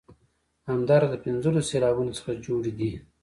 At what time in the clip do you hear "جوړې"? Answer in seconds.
2.45-2.71